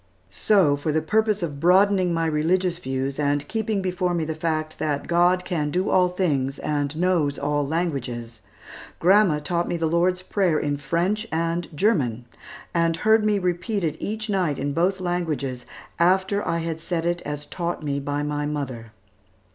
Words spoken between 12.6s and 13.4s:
and heard me